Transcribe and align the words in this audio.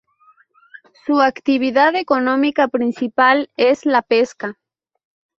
Su 1.05 1.21
actividad 1.21 1.93
económica 1.95 2.67
principal 2.69 3.51
es 3.55 3.85
la 3.85 4.01
pesca. 4.01 4.57